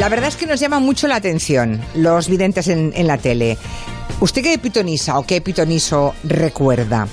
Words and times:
La 0.00 0.08
verdad 0.08 0.28
es 0.28 0.36
que 0.36 0.46
nos 0.46 0.60
llama 0.60 0.80
mucho 0.80 1.06
la 1.08 1.16
atención 1.16 1.78
los 1.94 2.26
videntes 2.26 2.68
en, 2.68 3.06
la 3.06 3.18
tele. 3.18 3.58
¿Usted 4.20 4.42
qué 4.42 4.56
pitonisa 4.56 5.18
o 5.18 5.24
qué 5.24 5.42
pitoniso 5.42 6.14
recuerda? 6.24 7.06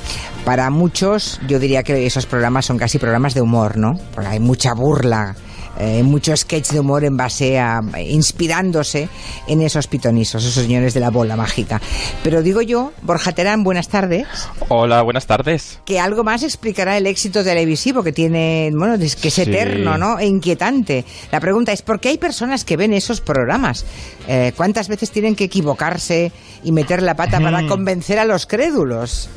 Para 0.45 0.69
muchos, 0.69 1.41
yo 1.49 1.59
diría 1.59 1.83
que 1.83 2.05
esos 2.05 2.25
programas 2.25 2.65
son 2.65 2.77
casi 2.77 2.97
programas 2.97 3.33
de 3.33 3.41
humor, 3.41 3.75
¿no? 3.75 3.99
Porque 4.15 4.29
hay 4.29 4.39
mucha 4.39 4.73
burla 4.73 5.35
eh, 5.79 6.03
mucho 6.03 6.35
sketch 6.35 6.71
de 6.71 6.79
humor 6.79 7.03
en 7.03 7.17
base 7.17 7.59
a 7.59 7.81
inspirándose 8.27 9.09
en 9.47 9.61
esos 9.61 9.87
pitonisos, 9.87 10.43
esos 10.43 10.63
señores 10.63 10.93
de 10.93 10.99
la 10.99 11.09
bola 11.09 11.35
mágica. 11.35 11.81
Pero 12.23 12.41
digo 12.41 12.61
yo, 12.61 12.91
Borja 13.01 13.31
Terán, 13.31 13.63
buenas 13.63 13.87
tardes. 13.87 14.27
Hola, 14.69 15.01
buenas 15.01 15.25
tardes. 15.27 15.79
Que 15.85 15.99
algo 15.99 16.23
más 16.23 16.43
explicará 16.43 16.97
el 16.97 17.07
éxito 17.07 17.43
televisivo 17.43 18.03
que 18.03 18.11
tiene, 18.11 18.71
bueno, 18.73 18.95
es 18.95 19.15
que 19.15 19.29
es 19.29 19.39
eterno, 19.39 19.97
¿no? 19.97 20.19
E 20.19 20.25
inquietante. 20.25 21.05
La 21.31 21.39
pregunta 21.39 21.71
es, 21.71 21.81
¿por 21.81 21.99
qué 21.99 22.09
hay 22.09 22.17
personas 22.17 22.65
que 22.65 22.77
ven 22.77 22.93
esos 22.93 23.21
programas? 23.21 23.85
Eh, 24.27 24.53
¿Cuántas 24.55 24.87
veces 24.87 25.11
tienen 25.11 25.35
que 25.35 25.45
equivocarse 25.45 26.31
y 26.63 26.71
meter 26.71 27.01
la 27.01 27.15
pata 27.15 27.39
para 27.39 27.61
Mm. 27.61 27.67
convencer 27.67 28.19
a 28.19 28.25
los 28.25 28.45
crédulos? 28.45 29.29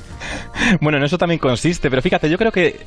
Bueno, 0.81 0.99
en 0.99 1.05
eso 1.05 1.17
también 1.19 1.39
consiste, 1.39 1.89
pero 1.91 2.03
fíjate, 2.03 2.29
yo 2.29 2.37
creo 2.37 2.53
que 2.53 2.81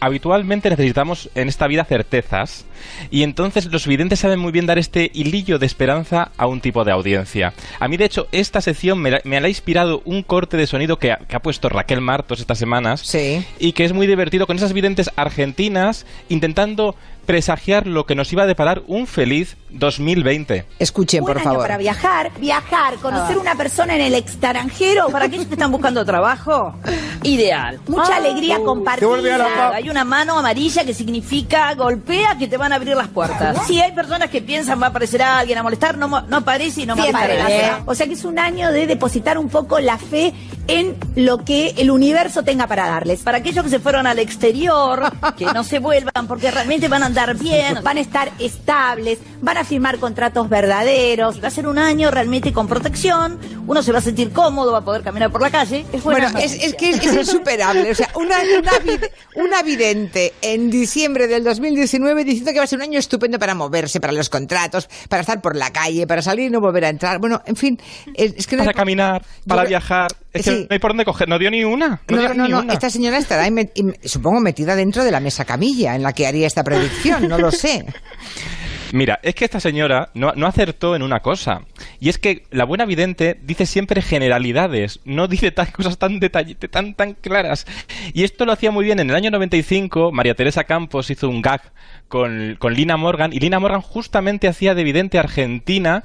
habitualmente 0.00 0.70
necesitamos 0.70 1.30
en 1.34 1.48
esta 1.48 1.66
vida 1.66 1.84
certezas 1.84 2.64
y 3.10 3.22
entonces 3.22 3.66
los 3.66 3.86
videntes 3.86 4.20
saben 4.20 4.38
muy 4.38 4.52
bien 4.52 4.66
dar 4.66 4.78
este 4.78 5.10
hilillo 5.14 5.58
de 5.58 5.66
esperanza 5.66 6.30
a 6.36 6.46
un 6.46 6.60
tipo 6.60 6.84
de 6.84 6.92
audiencia. 6.92 7.52
A 7.80 7.88
mí, 7.88 7.96
de 7.96 8.04
hecho, 8.04 8.28
esta 8.32 8.60
sección 8.60 8.98
me, 8.98 9.10
la- 9.10 9.20
me 9.24 9.40
la 9.40 9.46
ha 9.46 9.48
inspirado 9.50 10.02
un 10.04 10.22
corte 10.22 10.56
de 10.56 10.66
sonido 10.66 10.98
que 10.98 11.12
ha, 11.12 11.16
que 11.18 11.36
ha 11.36 11.40
puesto 11.40 11.68
Raquel 11.68 12.00
Martos 12.00 12.40
estas 12.40 12.58
semanas 12.58 13.00
Sí. 13.00 13.44
y 13.58 13.72
que 13.72 13.84
es 13.84 13.92
muy 13.92 14.06
divertido 14.06 14.46
con 14.46 14.56
esas 14.56 14.72
videntes 14.72 15.10
argentinas 15.16 16.06
intentando 16.28 16.94
presagiar 17.26 17.86
lo 17.86 18.06
que 18.06 18.14
nos 18.14 18.32
iba 18.32 18.44
a 18.44 18.46
deparar 18.46 18.82
un 18.86 19.06
feliz 19.06 19.56
2020. 19.70 20.64
Escuchen, 20.78 21.24
por 21.24 21.36
año 21.36 21.44
favor. 21.44 21.62
para 21.62 21.76
viajar, 21.76 22.30
viajar, 22.38 22.94
conocer 22.96 23.36
una 23.36 23.54
persona 23.56 23.94
en 23.96 24.02
el 24.02 24.14
extranjero. 24.14 25.08
¿Para 25.08 25.26
aquellos 25.26 25.46
que 25.46 25.54
están 25.54 25.70
buscando 25.72 26.04
trabajo? 26.04 26.74
Ideal. 27.22 27.80
Mucha 27.88 28.14
Ah, 28.14 28.16
alegría 28.16 28.58
uh, 28.60 28.64
compartida. 28.64 29.74
Hay 29.74 29.90
una 29.90 30.04
mano 30.04 30.38
amarilla 30.38 30.84
que 30.84 30.94
significa 30.94 31.74
golpea 31.74 32.38
que 32.38 32.46
te 32.48 32.56
van 32.56 32.72
a 32.72 32.76
abrir 32.76 32.96
las 32.96 33.08
puertas. 33.08 33.66
Si 33.66 33.80
hay 33.80 33.92
personas 33.92 34.30
que 34.30 34.40
piensan 34.40 34.80
va 34.80 34.86
a 34.86 34.90
aparecer 34.90 35.20
alguien 35.22 35.58
a 35.58 35.62
molestar, 35.62 35.98
no, 35.98 36.08
no 36.08 36.36
aparece 36.36 36.82
y 36.82 36.86
no 36.86 36.94
Siempre 36.94 37.20
molesta 37.20 37.44
a 37.44 37.48
fe. 37.76 37.82
O 37.86 37.94
sea 37.94 38.06
que 38.06 38.14
es 38.14 38.24
un 38.24 38.38
año 38.38 38.70
de 38.72 38.86
depositar 38.86 39.36
un 39.38 39.48
poco 39.48 39.80
la 39.80 39.98
fe 39.98 40.32
en 40.68 40.96
lo 41.14 41.44
que 41.44 41.74
el 41.76 41.90
universo 41.90 42.42
tenga 42.42 42.66
para 42.66 42.86
darles. 42.86 43.20
Para 43.20 43.38
aquellos 43.38 43.64
que 43.64 43.70
se 43.70 43.78
fueron 43.78 44.06
al 44.06 44.18
exterior, 44.18 45.02
que 45.36 45.44
no 45.46 45.64
se 45.64 45.78
vuelvan 45.78 46.26
porque 46.26 46.50
realmente 46.50 46.88
van 46.88 47.02
a 47.02 47.06
andar 47.06 47.36
bien. 47.36 47.78
Van 47.82 47.96
a 47.96 48.00
estar 48.00 48.32
estables, 48.38 49.18
van 49.40 49.56
a 49.58 49.64
firmar 49.64 49.98
contratos 49.98 50.48
verdaderos. 50.48 51.42
Va 51.42 51.48
a 51.48 51.50
ser 51.50 51.66
un 51.66 51.78
año 51.78 52.10
realmente 52.10 52.52
con 52.52 52.66
protección, 52.68 53.38
uno 53.66 53.82
se 53.82 53.92
va 53.92 53.98
a 53.98 54.02
sentir 54.02 54.32
cómodo, 54.32 54.72
va 54.72 54.78
a 54.78 54.84
poder 54.84 55.02
caminar 55.02 55.30
por 55.30 55.40
la 55.40 55.50
calle. 55.50 55.84
Es 55.92 56.02
Bueno, 56.02 56.28
es, 56.38 56.74
que 56.74 56.90
es, 56.90 56.98
es 57.04 57.14
insuperable. 57.14 57.90
O 57.90 57.94
sea, 57.94 58.10
una, 58.16 58.36
una, 58.58 58.72
una 59.36 59.62
vidente 59.62 60.32
en 60.42 60.70
diciembre 60.70 61.26
del 61.28 61.44
2019 61.44 62.24
diciendo 62.24 62.52
que 62.52 62.58
va 62.58 62.64
a 62.64 62.66
ser 62.66 62.78
un 62.78 62.82
año 62.84 62.98
estupendo 62.98 63.38
para 63.38 63.54
moverse, 63.54 64.00
para 64.00 64.12
los 64.12 64.28
contratos, 64.28 64.88
para 65.08 65.20
estar 65.20 65.40
por 65.40 65.56
la 65.56 65.70
calle, 65.72 66.06
para 66.06 66.22
salir 66.22 66.46
y 66.46 66.50
no 66.50 66.60
volver 66.60 66.84
a 66.84 66.88
entrar. 66.88 67.18
Bueno, 67.18 67.42
en 67.46 67.56
fin, 67.56 67.80
es, 68.14 68.34
es 68.36 68.46
que 68.46 68.56
no 68.56 68.60
Para 68.62 68.70
hay- 68.70 68.74
caminar, 68.76 69.22
para 69.46 69.64
viajar. 69.64 70.08
Es 70.36 70.44
que 70.44 70.50
Sí. 70.50 70.60
no 70.68 70.74
hay 70.74 70.78
por 70.78 70.90
dónde 70.90 71.04
coger. 71.04 71.28
No 71.28 71.38
dio 71.38 71.50
ni 71.50 71.64
una. 71.64 72.00
No, 72.08 72.16
No, 72.16 72.34
no, 72.34 72.44
ni 72.46 72.50
no, 72.52 72.60
una. 72.60 72.72
esta 72.72 72.90
señora 72.90 73.18
estará, 73.18 73.46
y- 73.48 74.08
supongo, 74.08 74.40
metida 74.40 74.76
dentro 74.76 75.04
de 75.04 75.10
la 75.10 75.20
mesa 75.20 75.44
camilla 75.44 75.94
en 75.96 76.02
la 76.02 76.12
que 76.12 76.26
haría 76.26 76.46
esta 76.46 76.62
predicción, 76.64 77.28
no 77.28 77.38
lo 77.38 77.50
sé. 77.50 77.84
Mira, 78.92 79.18
es 79.24 79.34
que 79.34 79.44
esta 79.44 79.58
señora 79.58 80.10
no, 80.14 80.32
no 80.36 80.46
acertó 80.46 80.94
en 80.94 81.02
una 81.02 81.18
cosa. 81.18 81.62
Y 81.98 82.08
es 82.08 82.18
que 82.18 82.44
la 82.52 82.64
buena 82.64 82.84
vidente 82.86 83.36
dice 83.42 83.66
siempre 83.66 84.00
generalidades, 84.00 85.00
no 85.04 85.26
dice 85.26 85.50
tan, 85.50 85.66
cosas 85.66 85.98
tan, 85.98 86.20
detall- 86.20 86.56
tan, 86.70 86.94
tan 86.94 87.14
claras. 87.14 87.66
Y 88.14 88.22
esto 88.22 88.44
lo 88.46 88.52
hacía 88.52 88.70
muy 88.70 88.84
bien 88.84 89.00
en 89.00 89.10
el 89.10 89.16
año 89.16 89.30
95. 89.32 90.12
María 90.12 90.34
Teresa 90.34 90.64
Campos 90.64 91.10
hizo 91.10 91.28
un 91.28 91.42
gag 91.42 91.62
con, 92.06 92.56
con 92.60 92.74
Lina 92.74 92.96
Morgan. 92.96 93.32
Y 93.32 93.40
Lina 93.40 93.58
Morgan 93.58 93.80
justamente 93.82 94.46
hacía 94.46 94.74
de 94.76 94.84
vidente 94.84 95.18
argentina 95.18 96.04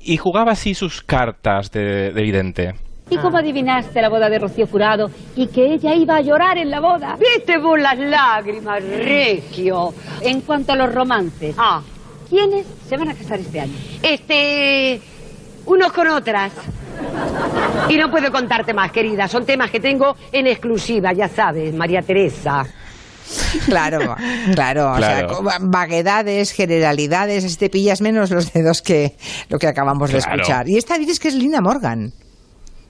y 0.00 0.16
jugaba 0.16 0.52
así 0.52 0.74
sus 0.74 1.02
cartas 1.02 1.72
de, 1.72 2.12
de 2.12 2.22
vidente. 2.22 2.74
¿Y 3.12 3.18
cómo 3.18 3.38
adivinaste 3.38 4.00
la 4.00 4.08
boda 4.08 4.28
de 4.30 4.38
Rocío 4.38 4.66
Jurado 4.66 5.10
y 5.36 5.46
que 5.48 5.74
ella 5.74 5.94
iba 5.94 6.16
a 6.16 6.20
llorar 6.20 6.56
en 6.58 6.70
la 6.70 6.80
boda? 6.80 7.16
Viste 7.18 7.58
vos 7.58 7.78
las 7.78 7.98
lágrimas, 7.98 8.82
Regio. 8.82 9.92
En 10.22 10.40
cuanto 10.40 10.72
a 10.72 10.76
los 10.76 10.94
romances, 10.94 11.54
Ah, 11.58 11.82
¿quiénes 12.28 12.66
se 12.88 12.96
van 12.96 13.08
a 13.10 13.14
casar 13.14 13.38
este 13.40 13.60
año? 13.60 13.74
este. 14.02 15.00
unos 15.66 15.92
con 15.92 16.08
otras. 16.08 16.52
Y 17.88 17.96
no 17.96 18.10
puedo 18.10 18.30
contarte 18.32 18.72
más, 18.74 18.90
querida. 18.92 19.28
Son 19.28 19.44
temas 19.46 19.70
que 19.70 19.80
tengo 19.80 20.16
en 20.32 20.46
exclusiva, 20.46 21.12
ya 21.12 21.28
sabes, 21.28 21.72
María 21.74 22.02
Teresa. 22.02 22.64
Claro, 23.66 24.16
claro, 24.54 24.92
o 24.92 24.98
sea, 24.98 25.26
Claro. 25.26 25.42
vaguedades, 25.60 26.52
generalidades, 26.52 27.56
te 27.58 27.70
pillas 27.70 28.00
menos 28.00 28.30
los 28.30 28.52
dedos 28.52 28.82
que 28.82 29.16
lo 29.48 29.58
que 29.58 29.68
acabamos 29.68 30.10
de 30.10 30.18
Claro. 30.18 30.34
escuchar. 30.42 30.68
Y 30.68 30.76
esta 30.76 30.98
dices 30.98 31.18
que 31.20 31.28
es 31.28 31.34
Lina 31.34 31.60
Morgan. 31.60 32.12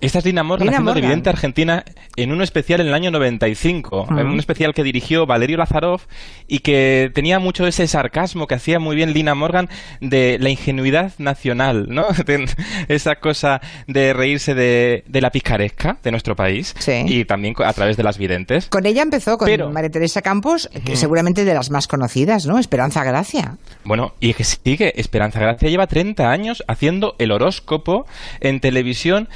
Esta 0.03 0.19
es 0.19 0.25
Lina 0.25 0.43
Morgan 0.43 0.69
haciendo 0.69 0.95
de 0.95 1.01
vidente 1.01 1.31
argentina 1.31 1.85
en 2.17 2.33
un 2.33 2.43
especial 2.43 2.81
en 2.81 2.89
el 2.89 2.95
año 2.95 3.13
95, 3.13 4.09
en 4.19 4.27
un 4.27 4.41
especial 4.41 4.75
que 4.75 4.83
dirigió 4.83 5.27
Valerio 5.27 5.57
Lazarov 5.59 6.01
y 6.49 6.59
que 6.59 7.13
tenía 7.15 7.39
mucho 7.39 7.69
ese 7.69 7.87
sarcasmo 7.87 8.49
que 8.49 8.57
hacía 8.57 8.81
muy 8.81 8.97
bien 8.97 9.13
Lina 9.13 9.37
Morgan 9.37 9.69
de 10.01 10.39
la 10.41 10.51
ingenuidad 10.51 11.13
nacional, 11.19 11.87
¿no? 11.89 12.07
De 12.27 12.49
Esa 12.89 13.15
cosa 13.15 13.61
de 13.87 14.13
reírse 14.13 14.57
de, 14.57 15.05
de 15.07 15.21
la 15.21 15.31
picaresca 15.31 15.99
de 16.03 16.11
nuestro 16.11 16.35
país 16.35 16.75
Sí. 16.81 17.05
y 17.07 17.25
también 17.25 17.55
a 17.65 17.73
través 17.73 17.97
de 17.97 18.03
las 18.03 18.19
videntes. 18.19 18.67
Con 18.67 18.87
ella 18.87 19.03
empezó, 19.03 19.39
con 19.39 19.47
Pero- 19.47 19.71
María 19.71 19.91
Teresa 19.91 20.21
Campos, 20.21 20.69
que 20.85 20.97
seguramente 20.97 21.45
de 21.45 21.55
las 21.55 21.71
más 21.71 21.87
conocidas, 21.87 22.45
¿no? 22.45 22.59
Esperanza 22.59 23.05
Gracia. 23.05 23.57
Bueno, 23.85 24.15
y 24.19 24.35
que 24.35 24.43
sigue, 24.43 25.01
Esperanza 25.01 25.39
Gracia 25.39 25.69
lleva 25.69 25.87
30 25.87 26.29
años 26.29 26.65
haciendo 26.67 27.15
el 27.21 27.31
horóscopo 27.31 28.05
en 28.41 28.59
televisión 28.59 29.29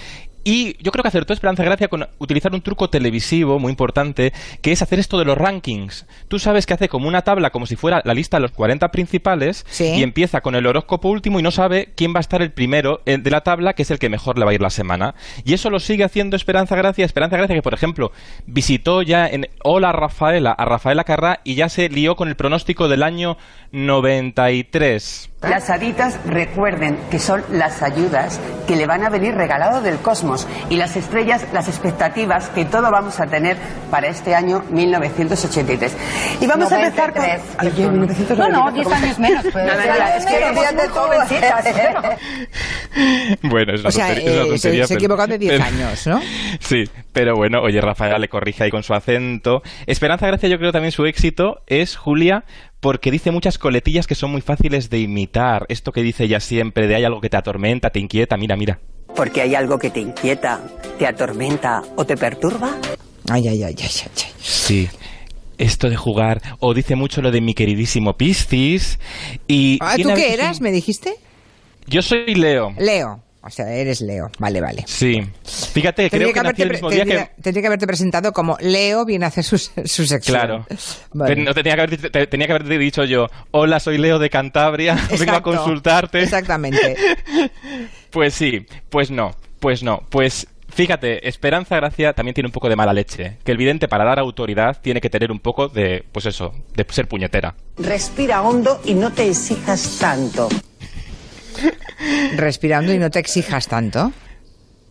y 0.48 0.76
yo 0.80 0.92
creo 0.92 1.02
que 1.02 1.08
acertó 1.08 1.32
Esperanza 1.32 1.64
Gracia 1.64 1.88
con 1.88 2.06
utilizar 2.18 2.54
un 2.54 2.62
truco 2.62 2.88
televisivo 2.88 3.58
muy 3.58 3.70
importante, 3.70 4.32
que 4.62 4.70
es 4.70 4.80
hacer 4.80 5.00
esto 5.00 5.18
de 5.18 5.24
los 5.24 5.36
rankings. 5.36 6.06
Tú 6.28 6.38
sabes 6.38 6.66
que 6.66 6.74
hace 6.74 6.88
como 6.88 7.08
una 7.08 7.22
tabla, 7.22 7.50
como 7.50 7.66
si 7.66 7.74
fuera 7.74 8.00
la 8.04 8.14
lista 8.14 8.36
de 8.36 8.42
los 8.42 8.52
40 8.52 8.92
principales, 8.92 9.66
Sí. 9.68 9.86
y 9.96 10.04
empieza 10.04 10.42
con 10.42 10.54
el 10.54 10.64
horóscopo 10.66 11.08
último 11.08 11.40
y 11.40 11.42
no 11.42 11.50
sabe 11.50 11.88
quién 11.96 12.14
va 12.14 12.18
a 12.18 12.20
estar 12.20 12.42
el 12.42 12.52
primero 12.52 13.02
eh, 13.06 13.18
de 13.18 13.30
la 13.32 13.40
tabla, 13.40 13.72
que 13.72 13.82
es 13.82 13.90
el 13.90 13.98
que 13.98 14.08
mejor 14.08 14.38
le 14.38 14.44
va 14.44 14.52
a 14.52 14.54
ir 14.54 14.62
la 14.62 14.70
semana. 14.70 15.16
Y 15.44 15.52
eso 15.52 15.68
lo 15.68 15.80
sigue 15.80 16.04
haciendo 16.04 16.36
Esperanza 16.36 16.76
Gracia. 16.76 17.04
Esperanza 17.04 17.36
Gracia 17.36 17.56
que, 17.56 17.62
por 17.62 17.74
ejemplo, 17.74 18.12
visitó 18.46 19.02
ya 19.02 19.26
en 19.26 19.48
Hola 19.64 19.90
Rafaela 19.90 20.52
a 20.52 20.64
Rafaela 20.64 21.02
Carrá 21.02 21.40
y 21.42 21.56
ya 21.56 21.68
se 21.68 21.88
lió 21.88 22.14
con 22.14 22.28
el 22.28 22.36
pronóstico 22.36 22.86
del 22.88 23.02
año 23.02 23.36
93. 23.72 25.30
Las 25.42 25.68
haditas 25.70 26.18
recuerden 26.26 26.98
que 27.10 27.18
son 27.18 27.44
las 27.52 27.82
ayudas 27.82 28.40
que 28.66 28.74
le 28.74 28.86
van 28.86 29.04
a 29.04 29.10
venir 29.10 29.34
regalado 29.34 29.82
del 29.82 29.98
cosmos 29.98 30.48
y 30.70 30.76
las 30.76 30.96
estrellas, 30.96 31.46
las 31.52 31.68
expectativas 31.68 32.48
que 32.48 32.64
todo 32.64 32.90
vamos 32.90 33.20
a 33.20 33.26
tener 33.26 33.56
para 33.90 34.08
este 34.08 34.34
año 34.34 34.64
1983. 34.70 35.94
Y 36.40 36.46
vamos 36.46 36.72
a 36.72 36.82
empezar 36.82 37.12
con... 37.12 37.22
Ay, 37.58 37.72
yo, 37.76 37.90
1993, 37.92 38.38
No, 38.38 38.48
no, 38.48 38.72
10 38.72 38.86
años 38.92 39.18
menos. 39.18 39.44
Pues. 39.52 39.64
Nada, 39.64 39.86
nada, 39.86 40.16
es 40.16 40.26
que 40.26 40.40
somos 40.40 40.72
muy 40.74 40.88
jovencitas. 40.88 41.64
Bueno, 43.42 43.74
es 43.74 43.80
una 43.80 43.88
O 43.88 43.92
sea, 43.92 44.06
tontería, 44.06 44.30
es 44.30 44.36
una 44.36 44.42
eh, 44.54 44.58
se, 44.58 44.68
tontería, 44.68 44.86
se 44.86 44.94
pero- 44.94 44.98
equivocó 45.00 45.26
de 45.26 45.38
10 45.38 45.52
pero- 45.52 45.64
años, 45.64 46.06
¿no? 46.06 46.20
Sí, 46.60 46.84
pero 47.12 47.36
bueno, 47.36 47.60
oye, 47.62 47.80
Rafaela 47.80 48.18
le 48.18 48.28
corrige 48.28 48.64
ahí 48.64 48.70
con 48.70 48.82
su 48.82 48.94
acento. 48.94 49.62
Esperanza 49.86 50.26
Gracia, 50.26 50.48
yo 50.48 50.58
creo 50.58 50.72
también 50.72 50.92
su 50.92 51.04
éxito 51.06 51.60
es 51.66 51.96
Julia, 51.96 52.44
porque 52.80 53.10
dice 53.10 53.30
muchas 53.30 53.58
coletillas 53.58 54.06
que 54.06 54.14
son 54.14 54.30
muy 54.30 54.40
fáciles 54.40 54.90
de 54.90 55.00
imitar. 55.00 55.66
Esto 55.68 55.92
que 55.92 56.02
dice 56.02 56.24
ella 56.24 56.40
siempre, 56.40 56.86
de 56.86 56.94
hay 56.96 57.04
algo 57.04 57.20
que 57.20 57.30
te 57.30 57.36
atormenta, 57.36 57.90
te 57.90 57.98
inquieta, 58.00 58.36
mira, 58.36 58.56
mira. 58.56 58.80
Porque 59.14 59.40
hay 59.40 59.54
algo 59.54 59.78
que 59.78 59.90
te 59.90 60.00
inquieta, 60.00 60.60
te 60.98 61.06
atormenta 61.06 61.82
o 61.96 62.04
te 62.04 62.16
perturba. 62.16 62.76
Ay, 63.28 63.48
ay, 63.48 63.62
ay, 63.64 63.74
ay, 63.78 63.88
ay, 64.04 64.10
ay. 64.16 64.32
Sí. 64.40 64.88
Esto 65.58 65.88
de 65.88 65.96
jugar, 65.96 66.42
o 66.60 66.74
dice 66.74 66.96
mucho 66.96 67.22
lo 67.22 67.30
de 67.30 67.40
mi 67.40 67.54
queridísimo 67.54 68.18
Piscis, 68.18 68.98
y... 69.48 69.78
Ah, 69.80 69.96
¿Tú 70.00 70.10
qué 70.14 70.34
eras? 70.34 70.58
un- 70.58 70.64
¿Me 70.64 70.70
dijiste? 70.70 71.14
Yo 71.86 72.02
soy 72.02 72.34
Leo. 72.34 72.74
Leo. 72.78 73.22
O 73.46 73.50
sea, 73.50 73.72
eres 73.72 74.00
Leo. 74.00 74.30
Vale, 74.38 74.60
vale. 74.60 74.84
Sí. 74.86 75.22
Fíjate, 75.72 76.10
creo 76.10 76.32
que 76.32 76.40
nací 76.42 76.62
el 76.62 76.70
mismo 76.70 76.90
día 76.90 77.00
tendría- 77.00 77.26
que... 77.28 77.42
tendría 77.42 77.62
que 77.62 77.66
haberte 77.68 77.86
presentado 77.86 78.32
como 78.32 78.56
Leo 78.60 79.04
viene 79.04 79.24
a 79.24 79.28
hacer 79.28 79.44
su, 79.44 79.56
su 79.56 80.06
sección. 80.06 80.20
Claro. 80.38 80.66
Vale. 81.12 81.34
Ten- 81.34 81.44
no, 81.44 81.54
tenía, 81.54 81.74
que 81.76 81.80
haber, 81.82 82.10
te- 82.10 82.26
tenía 82.26 82.46
que 82.46 82.52
haberte 82.52 82.78
dicho 82.78 83.04
yo, 83.04 83.28
hola, 83.52 83.78
soy 83.80 83.98
Leo 83.98 84.18
de 84.18 84.28
Cantabria, 84.30 84.96
vengo 85.18 85.32
a 85.36 85.42
consultarte. 85.42 86.22
Exactamente. 86.22 86.96
Pues 88.10 88.34
sí, 88.34 88.66
pues 88.88 89.10
no, 89.10 89.34
pues 89.60 89.82
no, 89.82 90.02
pues 90.08 90.46
fíjate, 90.68 91.28
Esperanza 91.28 91.76
Gracia 91.76 92.12
también 92.14 92.34
tiene 92.34 92.48
un 92.48 92.52
poco 92.52 92.68
de 92.68 92.76
mala 92.76 92.92
leche, 92.94 93.36
que 93.44 93.52
el 93.52 93.58
vidente 93.58 93.88
para 93.88 94.04
dar 94.04 94.18
autoridad 94.18 94.78
tiene 94.80 95.00
que 95.02 95.10
tener 95.10 95.30
un 95.30 95.40
poco 95.40 95.68
de, 95.68 96.04
pues 96.12 96.24
eso, 96.26 96.54
de 96.74 96.86
ser 96.88 97.08
puñetera. 97.08 97.54
Respira 97.76 98.40
hondo 98.42 98.80
y 98.84 98.94
no 98.94 99.12
te 99.12 99.28
exijas 99.28 99.98
tanto. 100.00 100.48
Respirando 102.36 102.92
y 102.92 102.98
no 102.98 103.10
te 103.10 103.18
exijas 103.18 103.68
tanto 103.68 104.12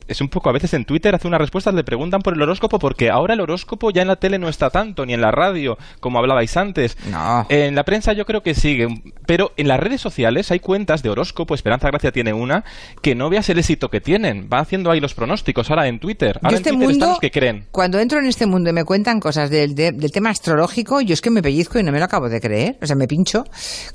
es 0.07 0.21
un 0.21 0.29
poco, 0.29 0.49
a 0.49 0.53
veces 0.53 0.73
en 0.73 0.85
Twitter 0.85 1.13
hace 1.15 1.27
unas 1.27 1.39
respuestas, 1.41 1.73
le 1.73 1.83
preguntan 1.83 2.21
por 2.21 2.33
el 2.33 2.41
horóscopo, 2.41 2.79
porque 2.79 3.09
ahora 3.09 3.33
el 3.33 3.41
horóscopo 3.41 3.91
ya 3.91 4.01
en 4.01 4.07
la 4.07 4.15
tele 4.17 4.37
no 4.39 4.49
está 4.49 4.69
tanto, 4.69 5.05
ni 5.05 5.13
en 5.13 5.21
la 5.21 5.31
radio, 5.31 5.77
como 5.99 6.19
hablabais 6.19 6.55
antes. 6.57 6.97
No. 7.09 7.45
En 7.49 7.75
la 7.75 7.83
prensa 7.83 8.13
yo 8.13 8.25
creo 8.25 8.43
que 8.43 8.53
sigue, 8.55 8.87
pero 9.25 9.51
en 9.57 9.67
las 9.67 9.79
redes 9.79 10.01
sociales 10.01 10.51
hay 10.51 10.59
cuentas 10.59 11.01
de 11.03 11.09
horóscopo, 11.09 11.55
Esperanza 11.55 11.87
Gracia 11.89 12.11
tiene 12.11 12.33
una, 12.33 12.63
que 13.01 13.15
no 13.15 13.29
veas 13.29 13.49
el 13.49 13.59
éxito 13.59 13.89
que 13.89 14.01
tienen. 14.01 14.47
Va 14.51 14.59
haciendo 14.59 14.91
ahí 14.91 14.99
los 14.99 15.13
pronósticos 15.13 15.69
ahora 15.69 15.87
en 15.87 15.99
Twitter. 15.99 16.39
Ahora 16.41 16.51
yo 16.51 16.57
este 16.57 16.69
en 16.69 16.75
Twitter 16.75 16.89
mundo, 16.89 17.05
están 17.05 17.09
los 17.09 17.19
que 17.19 17.31
creen. 17.31 17.65
Cuando 17.71 17.99
entro 17.99 18.19
en 18.19 18.25
este 18.27 18.45
mundo 18.45 18.69
y 18.69 18.73
me 18.73 18.83
cuentan 18.83 19.19
cosas 19.19 19.49
del, 19.49 19.75
de- 19.75 19.91
del 19.91 20.11
tema 20.11 20.29
astrológico, 20.29 21.01
yo 21.01 21.13
es 21.13 21.21
que 21.21 21.29
me 21.29 21.41
pellizco 21.41 21.79
y 21.79 21.83
no 21.83 21.91
me 21.91 21.99
lo 21.99 22.05
acabo 22.05 22.29
de 22.29 22.39
creer. 22.41 22.77
O 22.81 22.85
sea, 22.87 22.95
me 22.95 23.07
pincho 23.07 23.43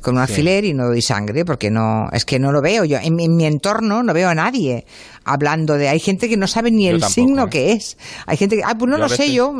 con 0.00 0.14
un 0.16 0.20
alfiler 0.22 0.64
y 0.64 0.72
no 0.74 0.86
doy 0.86 1.02
sangre 1.02 1.44
porque 1.44 1.70
no, 1.70 2.08
es 2.12 2.24
que 2.24 2.38
no 2.38 2.52
lo 2.52 2.60
veo. 2.62 2.84
Yo 2.84 2.98
en, 3.02 3.14
mi- 3.14 3.24
en 3.26 3.36
mi 3.36 3.44
entorno 3.46 4.02
no 4.02 4.12
veo 4.12 4.28
a 4.28 4.34
nadie 4.34 4.84
hablando 5.24 5.74
de. 5.76 5.88
Hay 6.00 6.04
gente 6.04 6.30
que 6.30 6.36
no 6.38 6.46
sabe 6.46 6.70
ni 6.70 6.84
Yo 6.86 6.92
el 6.94 7.00
tampoco, 7.00 7.12
signo 7.14 7.44
¿eh? 7.44 7.50
que 7.50 7.72
es. 7.72 7.98
Hay 8.26 8.38
gente 8.38 8.56
que, 8.56 8.62
ah, 8.64 8.74
pues 8.78 8.88
no 8.90 8.96
Yo 8.96 9.02
lo 9.02 9.08
sé 9.10 9.30
yo. 9.34 9.54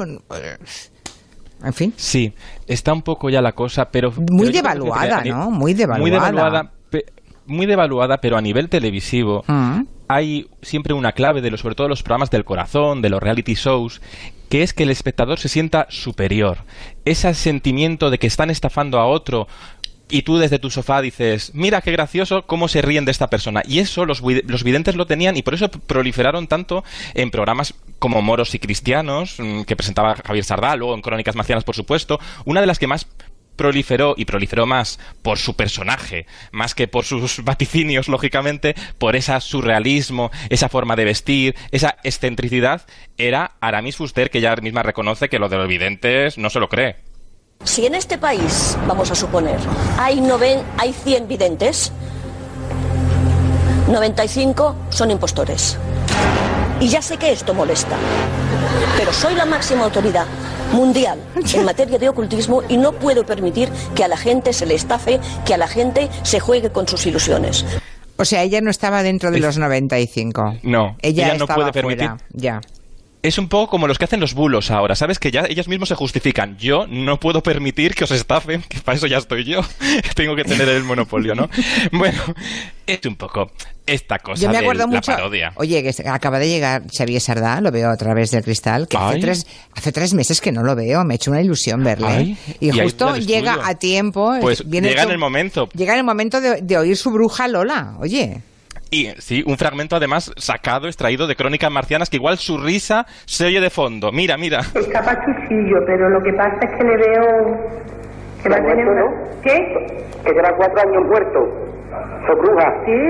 En 1.63 1.75
fin, 1.75 1.93
Sí, 1.97 2.33
está 2.67 2.95
un 2.95 3.03
poco 3.03 3.29
ya 3.29 3.43
la 3.43 3.53
cosa, 3.53 3.91
pero... 3.91 4.11
muy 4.31 4.47
que 4.47 4.53
devaluada, 4.55 5.23
¿no? 5.25 5.51
Muy 5.51 5.75
devaluada. 5.75 6.01
Muy 6.01 6.11
devaluada, 6.11 6.73
pe- 6.89 7.05
muy 7.45 7.67
devaluada, 7.67 8.19
pero 8.23 8.39
a 8.39 8.41
nivel 8.41 8.71
televisivo 8.71 9.45
Mm. 9.47 9.83
hay 10.09 10.49
siempre 10.63 10.95
una 10.95 11.13
clave 11.13 11.43
de 11.43 11.51
los, 11.51 11.61
sobre 11.61 11.75
todo 11.75 11.89
los 11.89 12.03
programas 12.03 12.31
del 12.31 12.45
corazón, 12.47 13.03
de 13.03 13.11
los 13.11 13.23
reality 13.23 13.53
shows, 13.55 14.01
que 14.49 14.63
es 14.63 14.73
que 14.73 14.85
el 14.85 14.91
espectador 14.91 15.39
se 15.39 15.51
sienta 15.51 15.87
superior. 15.91 16.65
Ese 17.05 17.35
sentimiento 17.35 18.09
de 18.09 18.19
que 18.19 18.27
están 18.27 18.49
estafando 18.49 18.99
a 18.99 19.07
otro 19.07 19.47
y 20.11 20.23
tú 20.23 20.39
desde 20.39 20.59
tu 20.59 20.71
sofá 20.71 21.01
dices, 21.01 21.53
mira 21.55 21.81
qué 21.81 21.93
gracioso 21.93 22.47
cómo 22.47 22.69
se 22.69 22.83
ríen 22.83 23.05
de 23.05 23.13
esta 23.13 23.29
persona. 23.29 23.63
Y 23.67 23.79
eso 23.79 24.05
los, 24.05 24.23
los 24.23 24.65
videntes 24.65 24.97
lo 24.97 25.07
tenían 25.07 25.37
y 25.37 25.43
por 25.43 25.55
eso 25.55 25.71
proliferaron 25.71 26.47
tanto 26.47 26.85
en 27.15 27.31
programas 27.31 27.75
como 27.99 28.23
Moros 28.23 28.55
y 28.55 28.59
Cristianos, 28.59 29.37
mm, 29.39 29.63
que 29.63 29.77
presentaba 29.77 30.17
Javier 30.17 30.45
Sardá, 30.45 30.77
luego 30.77 30.95
en 30.95 31.03
Crónicas 31.03 31.37
Marcianas, 31.37 31.65
por 31.65 31.77
supuesto. 31.77 32.19
Una 32.45 32.61
de 32.61 32.67
las 32.67 32.79
que 32.79 32.87
más 32.87 33.07
proliferó 33.57 34.15
y 34.17 34.25
proliferó 34.25 34.65
más 34.65 34.99
por 35.21 35.37
su 35.37 35.55
personaje, 35.55 36.27
más 36.51 36.75
que 36.75 36.89
por 36.89 37.05
sus 37.05 37.45
vaticinios, 37.45 38.09
lógicamente, 38.09 38.75
por 38.97 39.17
ese 39.17 39.39
surrealismo, 39.41 40.31
esa 40.49 40.71
forma 40.71 40.97
de 40.97 41.05
vestir, 41.05 41.55
esa 41.71 41.99
excentricidad, 42.03 42.87
era 43.19 43.53
Aramis 43.61 43.97
Fuster, 43.97 44.31
que 44.31 44.39
ella 44.39 44.57
misma 44.57 44.83
reconoce 44.83 45.29
que 45.29 45.39
lo 45.39 45.51
de 45.51 45.59
los 45.59 45.69
videntes 45.69 46.39
no 46.39 46.49
se 46.49 46.59
lo 46.59 46.71
cree. 46.71 47.10
Si 47.65 47.85
en 47.87 47.95
este 47.95 48.17
país, 48.19 48.77
vamos 48.87 49.11
a 49.11 49.15
suponer, 49.15 49.59
hay, 49.99 50.21
noven, 50.21 50.61
hay 50.79 50.93
100 50.93 51.29
videntes, 51.29 51.93
95 53.89 54.75
son 54.89 55.11
impostores. 55.11 55.77
Y 56.81 56.89
ya 56.89 57.03
sé 57.03 57.19
que 57.19 57.31
esto 57.33 57.53
molesta, 57.53 57.97
pero 58.97 59.13
soy 59.13 59.35
la 59.35 59.45
máxima 59.45 59.85
autoridad 59.85 60.27
mundial 60.73 61.19
en 61.53 61.65
materia 61.65 61.99
de 61.99 62.09
ocultismo 62.09 62.63
y 62.69 62.79
no 62.79 62.93
puedo 62.93 63.27
permitir 63.27 63.71
que 63.95 64.05
a 64.05 64.09
la 64.09 64.17
gente 64.17 64.53
se 64.55 64.65
le 64.65 64.75
estafe, 64.75 65.21
que 65.45 65.53
a 65.53 65.59
la 65.59 65.69
gente 65.69 66.09
se 66.23 66.41
juegue 66.41 66.71
con 66.71 66.89
sus 66.89 67.05
ilusiones. 67.07 67.67
O 68.17 68.25
sea, 68.25 68.43
ella 68.43 68.61
no 68.63 68.71
estaba 68.71 69.03
dentro 69.03 69.31
de 69.31 69.39
los 69.41 69.59
95. 69.59 70.55
No, 70.63 70.97
ella, 71.03 71.27
ella 71.27 71.35
no 71.39 71.45
estaba 71.45 71.71
puede 71.71 71.73
permitir- 71.73 72.09
fuera, 72.09 72.17
Ya. 72.33 72.61
Es 73.23 73.37
un 73.37 73.49
poco 73.49 73.69
como 73.69 73.87
los 73.87 73.99
que 73.99 74.07
hacen 74.07 74.19
los 74.19 74.33
bulos 74.33 74.71
ahora, 74.71 74.95
¿sabes? 74.97 75.19
Que 75.19 75.31
ya 75.31 75.45
ellos 75.47 75.69
mismos 75.69 75.91
se 75.91 75.95
justifican. 75.95 76.57
Yo 76.57 76.87
no 76.89 77.21
puedo 77.21 77.43
permitir 77.43 77.95
que 77.95 78.05
os 78.05 78.11
estafen, 78.13 78.63
que 78.63 78.81
para 78.81 78.97
eso 78.97 79.07
ya 79.07 79.19
estoy 79.19 79.45
yo. 79.45 79.61
Tengo 80.17 80.35
que 80.35 80.45
tener 80.45 80.67
el 80.69 80.85
monopolio, 80.85 81.35
¿no? 81.35 81.49
Bueno, 81.93 82.19
es 82.87 83.05
un 83.05 83.17
poco 83.17 83.51
esta 83.87 84.19
cosa 84.21 84.41
Yo 84.41 84.49
me 84.49 84.55
de 84.55 84.59
acuerdo 84.61 84.87
la 84.87 84.87
mucho. 84.87 85.13
parodia. 85.13 85.53
Oye, 85.57 85.83
que 85.83 86.09
acaba 86.09 86.39
de 86.39 86.49
llegar 86.49 86.85
Xavier 86.91 87.21
Sardá, 87.21 87.61
lo 87.61 87.71
veo 87.71 87.91
a 87.91 87.97
través 87.99 88.31
del 88.31 88.43
cristal, 88.43 88.89
que 88.89 88.97
hace 88.97 89.19
tres, 89.19 89.47
hace 89.75 89.93
tres 89.93 90.15
meses 90.15 90.41
que 90.41 90.51
no 90.51 90.63
lo 90.63 90.75
veo, 90.75 91.05
me 91.05 91.15
ha 91.15 91.17
hecho 91.17 91.31
una 91.31 91.43
ilusión 91.43 91.85
verle. 91.85 92.07
Ay, 92.07 92.39
y 92.59 92.71
justo 92.71 93.17
llega 93.17 93.59
a 93.69 93.75
tiempo. 93.75 94.35
Pues 94.41 94.69
viene 94.69 94.89
llega 94.89 95.03
en 95.03 95.11
el 95.11 95.19
momento. 95.19 95.69
Llega 95.75 95.93
en 95.93 95.99
el 95.99 96.05
momento 96.05 96.41
de, 96.41 96.63
de 96.63 96.79
oír 96.79 96.97
su 96.97 97.11
bruja 97.11 97.49
Lola. 97.49 97.97
Oye, 97.99 98.41
Y 98.91 99.07
sí, 99.19 99.43
un 99.47 99.57
fragmento 99.57 99.95
además 99.97 100.33
sacado, 100.37 100.87
extraído 100.89 101.27
de 101.29 101.37
Crónicas 101.37 101.71
Marcianas, 101.71 102.11
que 102.11 102.17
igual 102.17 102.39
su 102.39 102.59
risa 102.59 103.07
se 103.25 103.47
oye 103.47 103.61
de 103.61 103.71
fondo. 103.71 104.11
Mira, 104.13 104.37
mira. 104.37 104.61
Está 104.75 105.01
pachuchillo, 105.03 105.79
pero 105.87 106.09
lo 106.11 106.21
que 106.23 106.33
pasa 106.33 106.59
es 106.63 106.77
que 106.77 106.85
le 106.85 106.97
veo 106.97 107.27
que 108.43 108.49
va 108.49 108.57
a 108.57 108.63
tener 108.65 108.89
una... 108.89 109.03
¿Qué? 109.43 109.57
Que 110.25 110.33
lleva 110.33 110.51
cuatro 110.57 110.81
años 110.81 111.05
muerto. 111.07 111.41
Su 112.27 112.37
bruja. 112.37 112.73
Sí, 112.85 113.01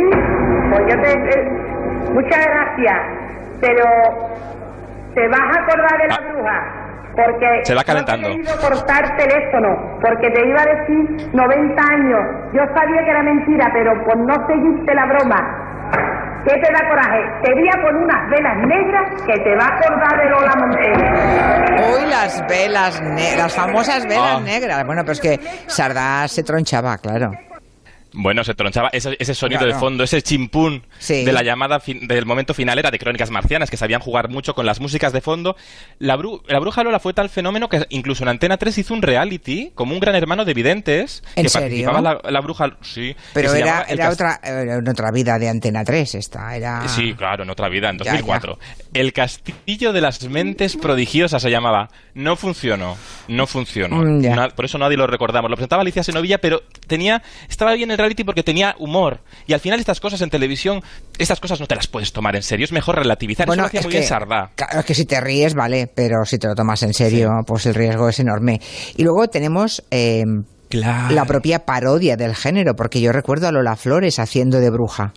pues 0.70 0.82
yo 0.94 1.02
te... 1.02 1.10
eh, 1.12 1.48
muchas 2.12 2.46
gracias, 2.46 2.98
pero 3.60 3.84
te 5.14 5.28
vas 5.28 5.40
a 5.40 5.62
acordar 5.62 5.98
de 6.02 6.08
la 6.08 6.14
Ah. 6.14 6.32
bruja, 6.32 6.76
porque... 7.16 7.60
Se 7.64 7.74
va 7.74 7.84
calentando. 7.84 8.28
No 8.28 8.34
te 8.34 8.40
he 8.40 8.44
querido 8.44 8.68
cortar 8.68 9.16
teléfono, 9.16 9.98
porque 10.02 10.30
te 10.30 10.46
iba 10.48 10.60
a 10.60 10.66
decir 10.66 11.30
90 11.34 11.82
años. 11.82 12.20
Yo 12.54 12.62
sabía 12.74 13.02
que 13.04 13.10
era 13.10 13.22
mentira, 13.22 13.70
pero 13.72 13.92
por 14.04 14.16
no 14.18 14.34
seguirte 14.46 14.94
la 14.94 15.06
broma. 15.06 15.59
¿Qué 16.44 16.54
te 16.56 16.72
da 16.72 16.88
coraje? 16.88 17.20
Te 17.42 17.52
voy 17.54 17.69
a 17.69 17.82
poner 17.82 17.96
unas 17.96 18.31
velas 18.31 18.56
negras 18.66 19.22
que 19.26 19.34
te 19.40 19.56
va 19.56 19.64
a 19.64 19.76
acordar 19.78 20.19
de 20.19 20.31
Lola 20.31 20.52
Montero. 20.58 21.94
hoy 21.94 22.06
las 22.10 22.46
velas, 22.48 23.00
ne- 23.02 23.37
las 23.37 23.54
famosas 23.54 24.06
velas 24.06 24.37
Ah. 24.38 24.40
negras. 24.40 24.87
Bueno, 24.87 25.04
pues 25.04 25.20
que 25.20 25.38
Sardá 25.66 26.26
se 26.28 26.42
tronchaba, 26.42 26.96
claro. 26.98 27.32
Bueno, 28.12 28.42
se 28.44 28.54
tronchaba 28.54 28.88
ese, 28.92 29.16
ese 29.18 29.34
sonido 29.34 29.60
Claro. 29.60 29.74
de 29.74 29.78
fondo, 29.80 30.02
ese 30.04 30.20
chimpún 30.22 30.82
Sí. 30.98 31.24
de 31.24 31.32
la 31.32 31.42
llamada 31.42 31.78
fin- 31.80 32.08
del 32.08 32.26
momento 32.26 32.54
final 32.54 32.78
era 32.78 32.90
de 32.90 32.98
Crónicas 32.98 33.30
Marcianas, 33.30 33.70
que 33.70 33.76
sabían 33.76 34.00
jugar 34.00 34.28
mucho 34.28 34.54
con 34.54 34.66
las 34.66 34.80
músicas 34.80 35.12
de 35.12 35.20
fondo. 35.20 35.56
La, 35.98 36.16
bru- 36.16 36.42
la 36.48 36.58
Bruja 36.58 36.82
Lola 36.82 36.98
fue 36.98 37.12
tal 37.14 37.28
fenómeno 37.28 37.68
que 37.68 37.86
incluso 37.90 38.24
en 38.24 38.28
Antena 38.30 38.56
3 38.56 38.76
hizo 38.78 38.94
un 38.94 39.02
reality 39.02 39.70
como 39.74 39.94
un 39.94 40.00
gran 40.00 40.14
hermano 40.16 40.44
de 40.44 40.54
videntes. 40.54 41.22
¿En 41.36 41.44
que 41.44 41.48
serio? 41.48 41.86
participaba 41.88 42.00
la, 42.00 42.30
la 42.30 42.40
Bruja, 42.40 42.76
sí. 42.82 43.14
Pero 43.32 43.54
era, 43.54 43.82
era 43.88 44.10
otra, 44.10 44.40
era 44.42 44.78
en 44.78 44.88
otra 44.88 45.10
vida 45.12 45.38
de 45.38 45.48
Antena 45.48 45.84
3 45.84 46.14
esta. 46.16 46.56
Era... 46.56 46.88
Sí, 46.88 47.14
claro, 47.14 47.44
en 47.44 47.50
otra 47.50 47.68
vida, 47.68 47.90
en 47.90 47.98
Ya, 47.98 48.12
2004. 48.12 48.58
El 48.92 49.12
castillo 49.12 49.92
de 49.92 50.00
las 50.00 50.28
mentes 50.28 50.76
prodigiosas 50.76 51.42
se 51.42 51.50
llamaba. 51.50 51.88
No 52.14 52.34
funcionó, 52.36 52.96
no 53.28 53.46
funcionó. 53.46 53.98
Mm, 54.02 54.50
por 54.56 54.64
eso 54.64 54.78
nadie 54.78 54.96
lo 54.96 55.06
recordamos. 55.06 55.48
Lo 55.48 55.56
presentaba 55.56 55.82
Alicia 55.82 56.02
Senovilla, 56.02 56.38
pero 56.38 56.62
tenía, 56.88 57.23
estaba 57.49 57.73
bien 57.75 57.90
el 57.92 57.99
reality 58.00 58.25
porque 58.25 58.42
tenía 58.42 58.75
humor. 58.78 59.21
Y 59.47 59.52
al 59.52 59.61
final 59.61 59.78
estas 59.80 60.00
cosas 60.00 60.21
en 60.23 60.30
televisión, 60.30 60.83
estas 61.19 61.40
cosas 61.40 61.61
no 61.61 61.66
te 61.66 61.75
las 61.75 61.87
puedes 61.87 62.12
tomar 62.12 62.37
en 62.37 62.42
serio. 62.42 62.64
Es 62.64 62.73
mejor 62.73 62.97
relativizar. 62.97 63.47
eso 63.49 63.57
lo 63.57 63.66
hacía 63.66 63.80
es 63.80 63.87
muy 63.87 63.92
que, 63.92 63.99
bien 63.99 64.09
Sardá. 64.09 64.50
claro, 64.54 64.80
es 64.80 64.85
que 64.87 64.95
si 64.95 65.04
te 65.04 65.21
ríes, 65.21 65.54
vale, 65.54 65.87
pero 65.95 66.25
si 66.25 66.38
te 66.38 66.47
lo 66.49 66.54
tomas 66.54 66.83
en 66.83 66.95
serio, 66.95 67.30
pues 67.47 67.66
el 67.66 67.75
riesgo 67.75 68.09
es 68.09 68.19
enorme. 68.21 68.61
Y 68.97 69.02
luego 69.04 69.28
tenemos 69.28 69.83
eh, 69.90 70.25
Claro. 70.69 71.14
la 71.14 71.25
propia 71.25 71.64
parodia 71.66 72.16
del 72.16 72.35
género, 72.37 72.75
porque 72.76 73.00
yo 73.00 73.11
recuerdo 73.12 73.49
a 73.49 73.52
Lola 73.52 73.75
Flores 73.76 74.19
haciendo 74.21 74.61
de 74.61 74.71
bruja. 74.71 75.12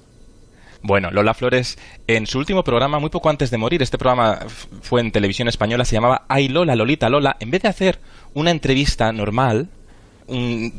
Bueno, 0.82 1.12
Lola 1.12 1.34
Flores, 1.34 1.78
en 2.08 2.26
su 2.28 2.40
último 2.40 2.64
programa, 2.64 3.00
muy 3.00 3.10
poco 3.10 3.30
antes 3.30 3.50
de 3.52 3.58
morir, 3.58 3.82
este 3.82 3.98
programa 3.98 4.40
fue 4.82 5.00
en 5.00 5.12
televisión 5.12 5.48
española, 5.48 5.86
se 5.86 5.96
llamaba 5.96 6.26
Ay 6.28 6.50
Lola, 6.50 6.76
Lolita 6.76 7.08
Lola. 7.08 7.38
En 7.40 7.52
vez 7.52 7.62
de 7.62 7.70
hacer 7.70 8.00
una 8.34 8.52
entrevista 8.52 9.12
normal, 9.14 9.70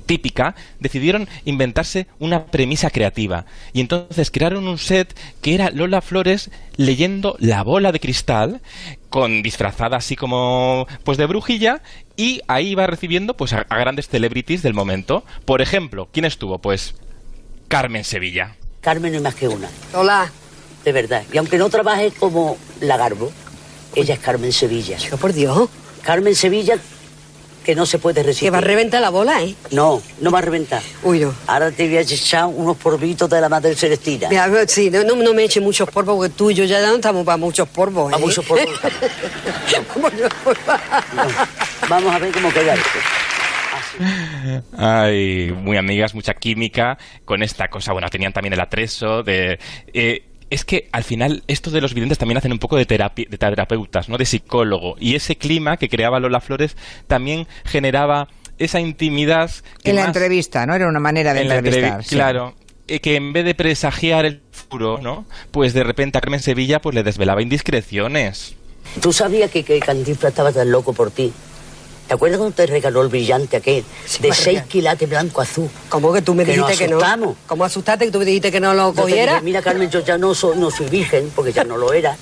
típica, 0.07 0.55
decidieron 0.81 1.29
inventarse 1.45 2.07
una 2.19 2.47
premisa 2.47 2.91
creativa. 2.91 3.47
Y 3.73 3.81
entonces 3.81 4.31
crearon 4.31 4.67
un 4.69 4.79
set 4.79 5.15
que 5.41 5.55
era 5.55 5.71
Lola 5.71 6.01
Flores 6.01 6.51
leyendo 6.77 7.37
La 7.39 7.63
bola 7.63 7.93
de 7.93 8.01
cristal, 8.01 8.61
con 9.11 9.43
disfrazada 9.43 9.97
así 9.97 10.17
como 10.17 10.87
pues 11.05 11.19
de 11.19 11.27
brujilla, 11.27 11.83
y 12.17 12.41
ahí 12.49 12.69
iba 12.69 12.87
recibiendo 12.87 13.37
pues 13.37 13.53
a, 13.53 13.67
a 13.69 13.79
grandes 13.79 14.09
celebrities 14.09 14.63
del 14.63 14.75
momento. 14.75 15.25
Por 15.45 15.63
ejemplo, 15.63 16.09
¿quién 16.13 16.25
estuvo? 16.25 16.59
Pues 16.59 16.95
Carmen 17.69 18.05
Sevilla. 18.05 18.57
Carmen 18.81 19.13
no 19.13 19.19
es 19.19 19.23
más 19.25 19.35
que 19.35 19.49
una, 19.49 19.69
Hola. 19.95 20.31
de 20.85 20.93
verdad. 20.93 21.23
Y 21.33 21.39
aunque 21.39 21.59
no 21.59 21.71
trabaje 21.71 22.11
como 22.13 22.59
la 22.81 22.97
Garbo, 22.97 23.33
ella 23.95 24.15
es 24.15 24.21
Carmen 24.21 24.53
Sevilla. 24.53 24.99
Yo, 24.99 25.17
por 25.17 25.33
Dios. 25.33 25.71
Carmen 26.03 26.35
Sevilla, 26.35 26.77
que 27.65 27.75
no 27.75 27.87
se 27.87 27.99
puede 27.99 28.23
resistir. 28.23 28.47
Que 28.47 28.51
va 28.51 28.59
a 28.59 28.61
reventar 28.61 29.01
la 29.01 29.11
bola, 29.11 29.43
¿eh? 29.43 29.55
No, 29.73 30.01
no 30.21 30.31
va 30.31 30.39
a 30.39 30.43
reventar. 30.43 30.83
Uy, 31.03 31.21
no. 31.21 31.35
Ahora 31.47 31.73
te 31.73 31.87
voy 31.89 31.97
a 31.97 32.01
echar 32.03 32.47
unos 32.47 32.77
polvitos 32.77 33.29
de 33.29 33.41
la 33.41 33.49
madre 33.49 33.75
Celestina. 33.75 34.29
Mira, 34.29 34.49
sí, 34.69 34.91
no, 34.91 35.03
no, 35.03 35.17
no 35.17 35.35
me 35.35 35.45
eche 35.45 35.61
muchos 35.61 35.89
polvos, 35.91 36.17
porque 36.17 36.35
tú 36.35 36.51
y 36.51 36.55
yo 36.55 36.65
ya 36.65 36.81
no 36.87 36.95
estamos 36.95 37.25
para 37.25 37.39
muchos 37.39 37.69
polvos, 37.69 38.13
¿eh? 38.13 38.15
A 38.15 38.19
muchos 38.19 38.45
polvos. 38.45 38.69
Vamos 41.89 42.15
a 42.15 42.19
ver 42.19 42.33
cómo 42.33 42.53
queda 42.53 42.75
esto. 42.75 42.99
Ay, 44.77 45.53
muy 45.53 45.77
amigas, 45.77 46.15
mucha 46.15 46.35
química 46.35 46.99
con 47.25 47.43
esta 47.43 47.69
cosa. 47.69 47.93
Bueno, 47.93 48.09
tenían 48.09 48.33
también 48.33 48.53
el 48.53 48.61
atreso 48.61 49.23
de... 49.23 49.59
eh, 49.93 50.23
es 50.51 50.65
que 50.65 50.89
al 50.93 51.05
final 51.05 51.43
esto 51.49 51.71
de 51.71 51.81
los 51.81 51.95
videntes 51.95 52.19
también 52.19 52.39
hacen 52.39 52.53
un 52.53 52.59
poco 52.59 52.77
de, 52.77 52.87
terapi- 52.87 53.29
de 53.29 53.39
terapeutas, 53.39 54.09
¿no? 54.09 54.19
De 54.19 54.27
psicólogo. 54.27 54.97
Y 55.01 55.15
ese 55.15 55.37
clima 55.37 55.77
que 55.77 55.89
creaba 55.89 56.21
Lola 56.21 56.41
Flores 56.41 56.77
también 57.07 57.47
generaba 57.65 58.29
esa 58.59 58.79
intimidad 58.81 59.51
que 59.83 59.91
En 59.91 59.97
la 59.97 60.03
más- 60.03 60.09
entrevista, 60.17 60.65
¿no? 60.67 60.75
Era 60.75 60.89
una 60.89 61.01
manera 61.01 61.35
de 61.35 61.41
en 61.43 61.49
la 61.49 61.57
entrevistar. 61.57 62.05
sí. 62.05 62.15
Claro. 62.15 62.55
eh, 62.87 63.01
que 63.01 63.17
en 63.17 63.33
vez 63.33 63.45
de 63.47 63.55
presagiar 63.55 64.27
el 64.27 64.43
futuro, 64.53 64.99
¿no? 65.03 65.25
Pues 65.51 65.73
de 65.73 65.83
repente 65.83 66.19
a 66.19 66.21
Carmen 66.21 66.41
Sevilla 66.41 66.81
pues 66.81 66.95
le 66.95 67.03
desvelaba 67.03 67.41
indiscreciones. 67.43 68.55
¿Tú 69.01 69.13
sabías 69.13 69.51
que, 69.51 69.63
que 69.65 69.81
Cantinflas 69.81 70.31
estaba 70.33 70.53
tan 70.53 70.71
loco 70.71 70.93
por 70.93 71.11
ti? 71.11 71.33
¿Te 72.07 72.15
acuerdas 72.15 72.39
cuando 72.39 72.55
te 72.55 72.67
regaló 72.67 73.01
el 73.03 73.09
brillante 73.09 73.57
aquel? 73.57 73.83
de 74.21 74.33
seis 74.35 74.63
quilates 74.69 75.09
blanco 75.09 75.41
azul. 75.41 75.69
¿Cómo 75.89 76.13
que 76.13 76.21
tú 76.23 76.35
me 76.35 76.45
Que 76.45 76.53
dijiste 76.53 76.71
nos 76.73 76.79
que 76.79 76.89
no? 76.89 76.97
asustamos. 76.99 77.37
¿Cómo 77.47 77.65
asustaste 77.65 78.05
que 78.07 78.11
tú 78.11 78.19
me 78.19 78.25
dijiste 78.27 78.53
que 78.53 78.61
no 78.61 78.75
lo 78.75 78.93
cogiera? 78.93 79.33
dije, 79.35 79.45
Mira, 79.45 79.63
Carmen, 79.63 79.89
yo 79.91 80.01
ya 80.01 80.19
no 80.19 80.35
soy, 80.35 80.57
no 80.59 80.71
soy 80.71 80.87
virgen, 80.89 81.31
porque 81.35 81.53
ya 81.53 81.65
no 81.65 81.77
lo 81.79 81.93
era. 81.93 82.17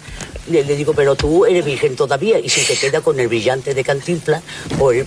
Le, 0.48 0.64
le 0.64 0.76
digo, 0.76 0.92
pero 0.94 1.14
tú 1.16 1.44
eres 1.46 1.64
virgen 1.64 1.96
todavía, 1.96 2.38
y 2.38 2.48
si 2.48 2.62
te 2.62 2.76
queda 2.76 3.00
con 3.00 3.18
el 3.18 3.28
brillante 3.28 3.74
de 3.74 3.82
Cantinflas, 3.84 4.42
pues 4.78 5.06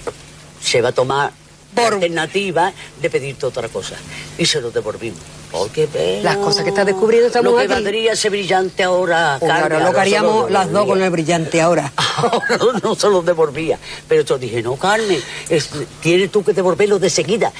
se 0.62 0.82
va 0.82 0.89
a 0.89 0.91
tomar 0.91 1.32
alternativa 1.77 2.72
de 3.01 3.10
pedirte 3.10 3.46
otra 3.46 3.67
cosa. 3.70 3.96
Y 4.38 4.46
se 4.46 4.62
lo 4.62 4.72
devolvimos. 4.72 5.20
Oh, 5.51 5.67
qué 5.74 5.88
pena. 5.88 6.24
Las 6.24 6.38
cosas 6.38 6.63
que 6.63 6.70
está 6.70 6.84
descubriendo 6.84 7.27
esta 7.27 7.41
Lo 7.41 7.55
que 7.55 7.63
aquí. 7.63 7.67
valdría 7.74 8.13
ese 8.13 8.29
brillante 8.29 8.84
ahora, 8.84 9.38
Carmen, 9.39 9.62
ahora 9.63 9.79
lo 9.79 9.94
que 9.94 10.00
haríamos 10.01 10.51
las 10.51 10.70
dos 10.72 10.86
con 10.86 11.01
el 11.01 11.10
brillante 11.10 11.62
ahora. 11.62 11.91
Ahora 12.32 12.79
no 12.84 12.96
se 12.96 13.10
lo 13.10 13.22
devolvía. 13.22 13.77
Pero 14.08 14.24
yo 14.24 14.38
dije, 14.38 14.62
no, 14.62 14.75
Carmen, 14.75 15.20
es- 15.50 15.70
tienes 16.01 16.32
tú 16.32 16.44
que 16.44 16.53
devolverlo 16.53 17.00
de 17.00 17.10
seguida. 17.10 17.51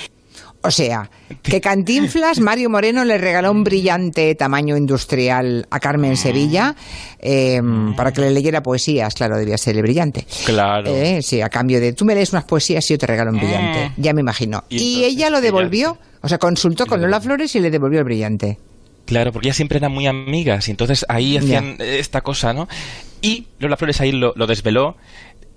O 0.62 0.72
sea, 0.72 1.12
que 1.44 1.62
Cantinflas, 1.62 2.40
Mario 2.40 2.72
Moreno 2.72 3.06
le 3.06 3.20
regaló 3.20 3.52
un 3.52 3.64
brillante 3.64 4.34
tamaño 4.34 4.76
industrial 4.76 5.68
a 5.70 5.80
Carmen 5.80 6.18
Sevilla 6.18 6.76
eh, 7.20 7.62
para 7.96 8.12
que 8.12 8.22
le 8.22 8.32
leyera 8.32 8.64
poesías, 8.64 9.14
claro, 9.14 9.38
debía 9.38 9.60
ser 9.60 9.76
el 9.76 9.84
brillante. 9.84 10.26
Claro. 10.44 10.90
Eh, 10.90 11.22
sí, 11.22 11.40
a 11.42 11.50
cambio 11.50 11.80
de 11.80 11.94
tú 11.94 12.04
me 12.04 12.16
lees 12.16 12.32
unas 12.34 12.46
poesías 12.46 12.84
y 12.90 12.96
yo 12.96 12.98
te 12.98 13.06
regalo 13.06 13.30
un 13.30 13.38
brillante. 13.38 13.92
Ya 13.98 14.14
me 14.14 14.22
imagino. 14.22 14.64
Y 14.70 15.04
ella 15.04 15.30
lo 15.30 15.40
devolvió, 15.40 16.00
o 16.22 16.28
sea, 16.28 16.40
consultó 16.40 16.88
con 16.88 17.00
Lola 17.00 17.22
Flores 17.22 17.56
y 17.56 17.60
le 17.60 17.70
devolvió 17.70 18.00
el 18.00 18.06
brillante. 18.06 18.58
Claro, 19.06 19.32
porque 19.32 19.50
ellas 19.50 19.58
siempre 19.58 19.78
eran 19.78 19.92
muy 19.92 20.08
amigas 20.08 20.68
y 20.68 20.72
entonces 20.72 21.06
ahí 21.10 21.38
hacían 21.38 21.76
eh, 21.78 21.98
esta 22.00 22.22
cosa, 22.22 22.54
¿no? 22.54 22.68
Y 23.26 23.48
Lola 23.60 23.78
Flores 23.78 24.00
ahí 24.02 24.12
lo, 24.12 24.34
lo 24.36 24.48
desveló. 24.48 24.96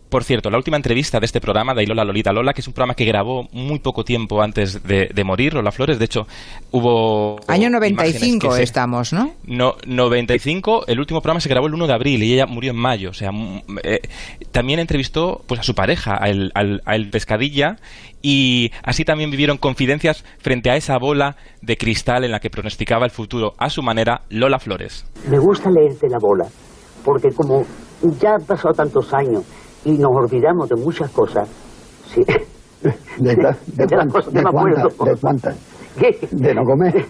Por 0.08 0.24
cierto, 0.24 0.48
la 0.48 0.56
última 0.56 0.78
entrevista 0.78 1.20
de 1.20 1.26
este 1.26 1.38
programa, 1.38 1.74
de 1.74 1.86
Lola 1.86 2.02
Lolita 2.02 2.32
Lola, 2.32 2.54
que 2.54 2.62
es 2.62 2.66
un 2.66 2.72
programa 2.72 2.94
que 2.94 3.04
grabó 3.04 3.46
muy 3.52 3.78
poco 3.78 4.04
tiempo 4.04 4.40
antes 4.40 4.82
de, 4.82 5.10
de 5.14 5.22
morir, 5.24 5.52
Lola 5.52 5.70
Flores, 5.70 5.98
de 5.98 6.06
hecho, 6.06 6.26
hubo... 6.70 7.38
Año 7.46 7.68
imágenes 7.68 7.92
95 7.92 8.48
que 8.48 8.54
se- 8.56 8.62
estamos, 8.62 9.12
¿no? 9.12 9.32
No, 9.44 9.74
95, 9.86 10.86
el 10.86 10.98
último 10.98 11.20
programa 11.20 11.40
se 11.40 11.50
grabó 11.50 11.66
el 11.66 11.74
1 11.74 11.86
de 11.86 11.92
abril 11.92 12.22
y 12.22 12.32
ella 12.32 12.46
murió 12.46 12.70
en 12.70 12.78
mayo. 12.78 13.10
O 13.10 13.12
sea, 13.12 13.32
mm, 13.32 13.60
eh, 13.82 14.00
también 14.50 14.78
entrevistó 14.80 15.42
pues, 15.46 15.60
a 15.60 15.62
su 15.62 15.74
pareja, 15.74 16.16
a 16.18 16.30
el, 16.30 16.52
al- 16.54 16.80
a 16.86 16.96
el 16.96 17.10
Pescadilla, 17.10 17.76
y 18.22 18.70
así 18.82 19.04
también 19.04 19.30
vivieron 19.30 19.58
confidencias 19.58 20.24
frente 20.38 20.70
a 20.70 20.76
esa 20.76 20.96
bola 20.98 21.36
de 21.60 21.76
cristal 21.76 22.24
en 22.24 22.30
la 22.32 22.40
que 22.40 22.48
pronosticaba 22.48 23.04
el 23.04 23.10
futuro 23.10 23.52
a 23.58 23.68
su 23.68 23.82
manera 23.82 24.22
Lola 24.30 24.58
Flores. 24.58 25.04
Me 25.28 25.38
gusta 25.38 25.70
leerte 25.70 26.08
la 26.08 26.18
bola, 26.18 26.46
porque 27.04 27.28
como 27.34 27.62
ya 28.20 28.34
han 28.34 28.44
pasado 28.46 28.74
tantos 28.74 29.12
años 29.14 29.44
y 29.84 29.92
nos 29.92 30.10
olvidamos 30.14 30.68
de 30.68 30.76
muchas 30.76 31.10
cosas, 31.10 31.48
sí. 32.06 32.22
¿De, 33.18 33.36
la- 33.36 33.56
de 33.66 33.86
De 33.86 33.96
cosas 34.08 34.32
que 34.32 34.38
¿De 34.38 34.42
me 34.42 34.48
acuerdo. 34.48 34.88
¿De. 35.98 36.28
¿De 36.30 36.54
no 36.54 36.62
comer? 36.64 37.06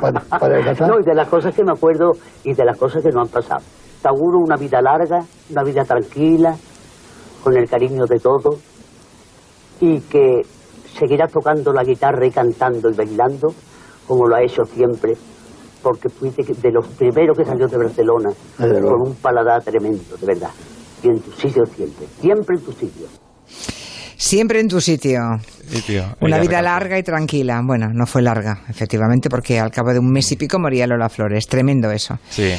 ¿Para, 0.00 0.20
para? 0.20 0.62
No, 0.86 0.98
y 0.98 1.04
de 1.04 1.14
las 1.14 1.28
cosas 1.28 1.54
que 1.54 1.62
me 1.62 1.72
acuerdo 1.72 2.12
y 2.42 2.54
de 2.54 2.64
las 2.64 2.78
cosas 2.78 3.02
que 3.02 3.10
no 3.10 3.20
han 3.20 3.28
pasado. 3.28 3.62
Auguro 4.04 4.38
una 4.38 4.56
vida 4.56 4.80
larga, 4.82 5.18
una 5.50 5.62
vida 5.62 5.82
tranquila, 5.84 6.54
con 7.42 7.56
el 7.56 7.68
cariño 7.68 8.04
de 8.06 8.18
todos, 8.18 8.60
y 9.80 10.00
que 10.00 10.42
seguirás 10.98 11.30
tocando 11.32 11.72
la 11.72 11.82
guitarra 11.84 12.26
y 12.26 12.30
cantando 12.30 12.88
y 12.90 12.94
bailando, 12.94 13.48
como 14.06 14.26
lo 14.26 14.36
ha 14.36 14.42
hecho 14.42 14.64
siempre, 14.64 15.14
porque 15.84 16.08
fuiste 16.08 16.42
de 16.42 16.72
los 16.72 16.86
primeros 16.88 17.36
que 17.38 17.44
salió 17.44 17.68
de 17.68 17.76
Barcelona, 17.76 18.30
luego. 18.58 18.88
con 18.90 19.08
un 19.10 19.14
paladar 19.16 19.62
tremendo, 19.62 20.16
de 20.20 20.26
verdad. 20.26 20.50
Y 21.02 21.08
en 21.08 21.20
tu 21.20 21.30
sitio 21.32 21.64
siempre, 21.66 22.06
siempre 22.20 22.56
en 22.56 22.62
tu 22.62 22.72
sitio. 22.72 23.06
Siempre 24.16 24.60
en 24.60 24.68
tu 24.68 24.80
sitio. 24.80 25.20
Una 26.20 26.38
vida 26.38 26.58
recalcó. 26.58 26.62
larga 26.62 26.98
y 26.98 27.02
tranquila. 27.02 27.60
Bueno, 27.64 27.90
no 27.92 28.06
fue 28.06 28.22
larga, 28.22 28.62
efectivamente, 28.68 29.28
porque 29.28 29.60
al 29.60 29.70
cabo 29.70 29.92
de 29.92 29.98
un 29.98 30.10
mes 30.10 30.30
y 30.32 30.36
pico 30.36 30.58
moría 30.58 30.86
Lola 30.86 31.08
Flores. 31.08 31.46
Tremendo 31.46 31.90
eso. 31.90 32.18
Sí. 32.30 32.52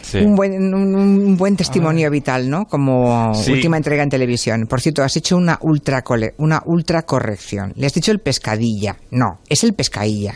sí. 0.00 0.18
Un, 0.18 0.34
buen, 0.34 0.52
un, 0.74 0.94
un 0.94 1.36
buen 1.36 1.56
testimonio 1.56 2.10
vital, 2.10 2.48
¿no? 2.48 2.64
Como 2.66 3.34
Sí. 3.34 3.52
última 3.52 3.76
entrega 3.76 4.02
en 4.04 4.08
televisión. 4.08 4.66
Por 4.66 4.80
cierto, 4.80 5.02
has 5.02 5.14
hecho 5.16 5.36
una 5.36 5.58
ultra, 5.60 6.02
cole- 6.02 6.34
una 6.38 6.62
ultra 6.64 7.02
corrección. 7.02 7.72
Le 7.76 7.86
has 7.86 7.92
dicho 7.94 8.12
el 8.12 8.20
pescadilla. 8.20 8.96
No, 9.10 9.40
es 9.48 9.64
el 9.64 9.74
pescailla. 9.74 10.34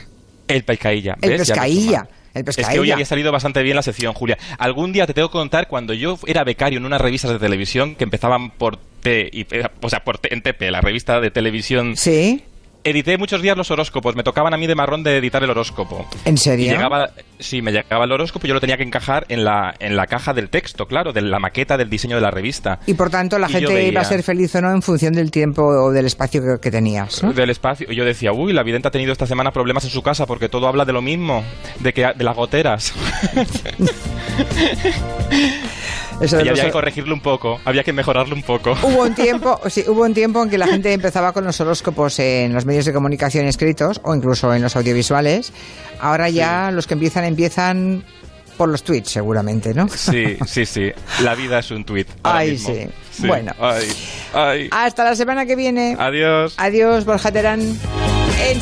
El 0.48 0.64
pescailla. 0.64 1.16
El 1.22 1.36
pescailla. 1.38 2.06
Es 2.44 2.68
que 2.68 2.78
hoy 2.78 2.90
había 2.90 3.04
salido 3.06 3.32
bastante 3.32 3.62
bien 3.62 3.76
la 3.76 3.82
sección, 3.82 4.12
Julia. 4.14 4.38
Algún 4.58 4.92
día 4.92 5.06
te 5.06 5.14
tengo 5.14 5.28
que 5.28 5.38
contar 5.38 5.68
cuando 5.68 5.94
yo 5.94 6.18
era 6.26 6.44
becario 6.44 6.78
en 6.78 6.84
unas 6.84 7.00
revistas 7.00 7.30
de 7.30 7.38
televisión 7.38 7.94
que 7.94 8.04
empezaban 8.04 8.50
por 8.50 8.76
T, 8.76 9.28
y, 9.32 9.46
eh, 9.50 9.68
o 9.80 9.88
sea, 9.88 10.04
por 10.04 10.18
T, 10.18 10.32
en 10.34 10.42
TP, 10.42 10.70
la 10.70 10.80
revista 10.80 11.20
de 11.20 11.30
televisión. 11.30 11.96
Sí. 11.96 12.42
Edité 12.88 13.18
muchos 13.18 13.42
días 13.42 13.56
los 13.56 13.68
horóscopos, 13.72 14.14
me 14.14 14.22
tocaban 14.22 14.54
a 14.54 14.56
mí 14.56 14.68
de 14.68 14.76
marrón 14.76 15.02
de 15.02 15.16
editar 15.18 15.42
el 15.42 15.50
horóscopo. 15.50 16.06
¿En 16.24 16.34
Y 16.34 16.36
serio? 16.36 16.70
llegaba, 16.72 17.10
sí, 17.40 17.60
me 17.60 17.72
llegaba 17.72 18.04
el 18.04 18.12
horóscopo 18.12 18.46
y 18.46 18.48
yo 18.48 18.54
lo 18.54 18.60
tenía 18.60 18.76
que 18.76 18.84
encajar 18.84 19.26
en 19.28 19.42
la, 19.44 19.74
en 19.80 19.96
la 19.96 20.06
caja 20.06 20.32
del 20.34 20.50
texto, 20.50 20.86
claro, 20.86 21.12
de 21.12 21.20
la 21.20 21.40
maqueta 21.40 21.76
del 21.76 21.90
diseño 21.90 22.14
de 22.14 22.22
la 22.22 22.30
revista. 22.30 22.78
Y 22.86 22.94
por 22.94 23.10
tanto, 23.10 23.40
la 23.40 23.48
Y 23.50 23.54
gente 23.54 23.74
veía- 23.74 23.88
iba 23.88 24.00
a 24.02 24.04
ser 24.04 24.22
feliz 24.22 24.54
o 24.54 24.60
no 24.60 24.70
en 24.70 24.82
función 24.82 25.14
del 25.14 25.32
tiempo 25.32 25.64
o 25.64 25.90
del 25.90 26.06
espacio 26.06 26.40
que, 26.40 26.60
que 26.62 26.70
tenías. 26.70 27.24
¿no? 27.24 27.32
Del 27.32 27.50
espacio. 27.50 27.88
Y 27.90 27.96
yo 27.96 28.04
decía, 28.04 28.32
uy, 28.32 28.52
la 28.52 28.62
vidente 28.62 28.86
ha 28.86 28.92
tenido 28.92 29.10
esta 29.10 29.26
semana 29.26 29.50
problemas 29.50 29.82
en 29.82 29.90
su 29.90 30.02
casa 30.02 30.24
porque 30.26 30.48
todo 30.48 30.68
habla 30.68 30.84
de 30.84 30.92
lo 30.92 31.02
mismo, 31.02 31.42
de 31.80 31.92
que 31.92 32.06
de 32.14 32.22
las 32.24 32.36
goteras. 32.36 32.94
Eso 36.20 36.36
de 36.38 36.42
y 36.42 36.46
los- 36.46 36.52
había 36.58 36.64
que 36.66 36.72
corregirlo 36.72 37.14
un 37.14 37.20
poco, 37.20 37.60
había 37.64 37.84
que 37.84 37.92
mejorarlo 37.92 38.34
un 38.34 38.42
poco. 38.42 38.72
Hubo 38.82 39.02
un 39.02 39.14
tiempo, 39.16 39.60
sí, 39.68 39.84
hubo 39.86 40.02
un 40.02 40.14
tiempo 40.14 40.42
en 40.42 40.48
que 40.50 40.56
la 40.58 40.66
gente 40.66 40.92
empezaba 40.92 41.32
con 41.32 41.44
los 41.44 41.60
horóscopos 41.60 42.18
en 42.18 42.54
los 42.54 42.64
medios 42.64 42.84
de 42.86 42.92
comunicación 42.92 43.46
escritos 43.46 44.00
o 44.02 44.14
incluso 44.14 44.52
en 44.54 44.62
los 44.62 44.76
audiovisuales. 44.76 45.52
Ahora 46.00 46.28
ya 46.30 46.70
los 46.70 46.86
que 46.86 46.94
empiezan 46.94 47.24
empiezan 47.24 48.04
por 48.56 48.70
los 48.70 48.82
tweets, 48.82 49.10
seguramente, 49.10 49.74
¿no? 49.74 49.86
Sí, 49.88 50.38
sí, 50.46 50.64
sí. 50.64 50.90
La 51.22 51.34
vida 51.34 51.58
es 51.58 51.70
un 51.70 51.84
tuit. 51.84 52.08
ahora 52.22 52.38
Ay, 52.38 52.52
mismo. 52.52 52.74
sí. 53.10 53.26
Bueno. 53.26 53.52
Ay, 53.60 53.86
ay. 54.32 54.68
Hasta 54.72 55.04
la 55.04 55.14
semana 55.14 55.44
que 55.44 55.56
viene. 55.56 55.94
Adiós. 55.98 56.54
Adiós, 56.56 57.04
Borja 57.04 57.30
Terán. 57.30 57.60
En 58.48 58.60